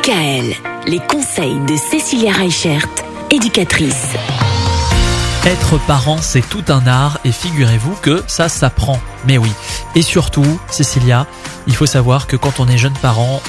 [0.00, 0.54] DKL,
[0.86, 2.86] les conseils de Cécilia Reichert,
[3.30, 4.14] éducatrice.
[5.44, 8.98] Être parent, c'est tout un art et figurez-vous que ça s'apprend.
[9.26, 9.50] Mais oui.
[9.94, 11.26] Et surtout, Cécilia,
[11.66, 13.42] il faut savoir que quand on est jeune parent,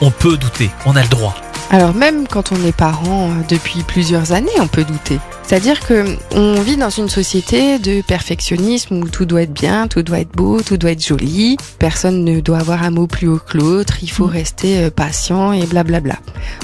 [0.00, 1.34] on peut douter, on a le droit.
[1.70, 5.18] Alors même quand on est parent euh, depuis plusieurs années, on peut douter.
[5.48, 6.04] C'est-à-dire que
[6.34, 10.32] on vit dans une société de perfectionnisme où tout doit être bien, tout doit être
[10.36, 11.56] beau, tout doit être joli.
[11.78, 13.94] Personne ne doit avoir un mot plus haut que l'autre.
[14.02, 14.30] Il faut Mm.
[14.30, 16.16] rester euh, patient et blablabla.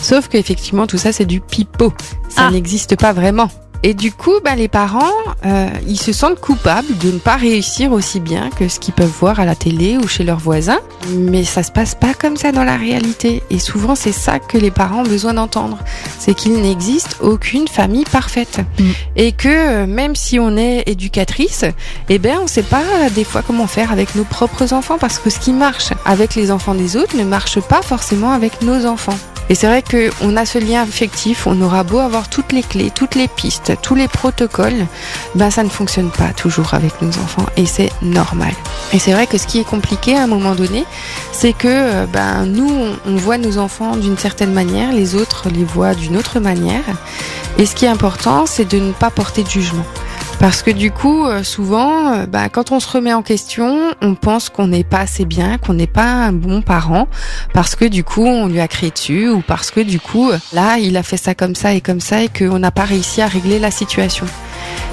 [0.03, 1.95] Sauf qu'effectivement tout ça c'est du pipeau.
[2.29, 2.51] Ça Ah.
[2.51, 3.49] n'existe pas vraiment.
[3.87, 5.13] Et du coup, bah, les parents,
[5.45, 9.13] euh, ils se sentent coupables de ne pas réussir aussi bien que ce qu'ils peuvent
[9.21, 10.81] voir à la télé ou chez leurs voisins.
[11.11, 13.43] Mais ça se passe pas comme ça dans la réalité.
[13.51, 15.77] Et souvent, c'est ça que les parents ont besoin d'entendre.
[16.19, 18.61] C'est qu'il n'existe aucune famille parfaite.
[18.79, 18.91] Mm.
[19.17, 21.67] Et que euh, même si on est éducatrice,
[22.09, 25.19] eh ben, on sait pas euh, des fois comment faire avec nos propres enfants parce
[25.19, 28.87] que ce qui marche avec les enfants des autres ne marche pas forcément avec nos
[28.87, 29.19] enfants.
[29.51, 32.91] Et c'est vrai qu'on a ce lien affectif, on aura beau avoir toutes les clés,
[32.95, 34.87] toutes les pistes, tous les protocoles,
[35.35, 38.53] ben ça ne fonctionne pas toujours avec nos enfants et c'est normal.
[38.95, 40.85] Et c'est vrai que ce qui est compliqué à un moment donné,
[41.33, 45.49] c'est que euh, ben nous on- on voit nos enfants d'une certaine manière, les autres
[45.55, 46.83] les voient d'une autre manière.
[47.59, 49.85] Et ce qui est important, c'est de ne pas porter de jugement.
[50.45, 54.15] Parce que du coup, euh, souvent, euh, bah, quand on se remet en question, on
[54.15, 57.09] pense qu'on n'est pas assez bien, qu'on n'est pas un bon parent,
[57.55, 60.39] parce que du coup, on lui a crié dessus, ou parce que du coup, euh,
[60.53, 63.23] là, il a fait ça comme ça et comme ça, et qu'on n'a pas réussi
[63.23, 64.27] à régler la situation.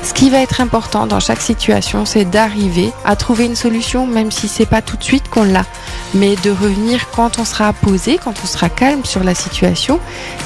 [0.04, 4.32] Ce qui va être important dans chaque situation, c'est d'arriver à trouver une solution, même
[4.32, 5.66] si c'est pas tout de suite qu'on l'a,
[6.14, 10.00] mais de revenir quand on sera posé, quand on sera calme sur la situation,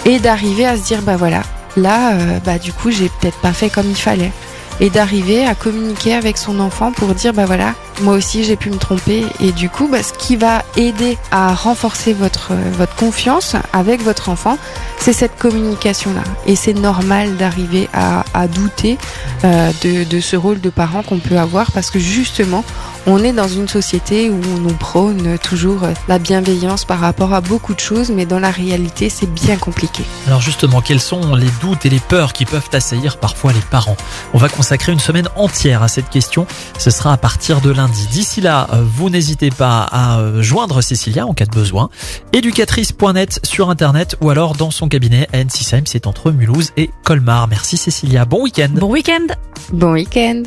[0.06, 1.44] et d'arriver à se dire, bah voilà,
[1.78, 4.32] là, bah du coup, j'ai peut-être pas fait comme il fallait
[4.80, 8.70] et d'arriver à communiquer avec son enfant pour dire bah voilà moi aussi j'ai pu
[8.70, 13.56] me tromper et du coup bah, ce qui va aider à renforcer votre votre confiance
[13.74, 14.58] avec votre enfant
[15.00, 18.98] c'est cette communication là et c'est normal d'arriver à, douter
[19.44, 22.64] euh, de, de ce rôle de parent qu'on peut avoir parce que justement
[23.08, 27.42] on est dans une société où on nous prône toujours la bienveillance par rapport à
[27.42, 31.50] beaucoup de choses mais dans la réalité c'est bien compliqué Alors justement, quels sont les
[31.62, 33.98] doutes et les peurs qui peuvent assaillir parfois les parents?
[34.34, 36.48] On va consacrer une semaine entière à cette question.
[36.78, 37.85] Ce sera à partir de lundi.
[38.12, 41.90] D'ici là, euh, vous n'hésitez pas à euh, joindre Cécilia en cas de besoin.
[42.34, 47.48] Éducatrice.net sur internet ou alors dans son cabinet à Ensisheim, c'est entre Mulhouse et Colmar.
[47.48, 48.26] Merci Cécilia.
[48.26, 48.70] Bon week-end.
[48.74, 49.28] Bon week-end
[49.72, 50.44] bon week-end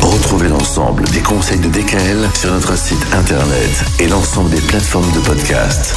[0.00, 5.20] Retrouvez l'ensemble des conseils de DKL sur notre site internet et l'ensemble des plateformes de
[5.20, 5.94] podcast.